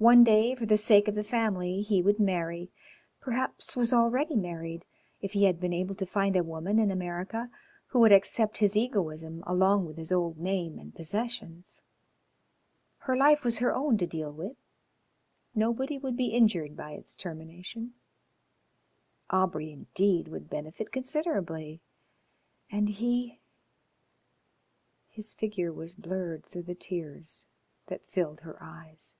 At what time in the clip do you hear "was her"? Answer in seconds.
13.42-13.74